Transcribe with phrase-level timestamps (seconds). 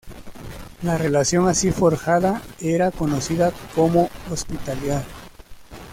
[0.81, 5.03] La relación así forjada era conocida como hospitalidad.